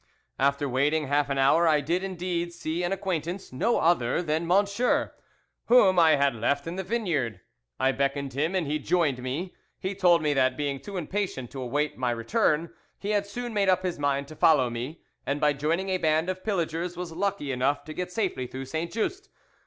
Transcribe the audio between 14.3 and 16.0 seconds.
follow me, and by joining a